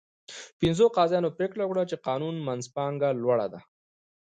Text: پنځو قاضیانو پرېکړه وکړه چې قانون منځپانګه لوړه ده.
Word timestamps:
پنځو 0.59 0.85
قاضیانو 0.97 1.35
پرېکړه 1.37 1.63
وکړه 1.65 1.83
چې 1.89 2.01
قانون 2.07 2.35
منځپانګه 2.47 3.09
لوړه 3.23 3.47
ده. 3.53 3.59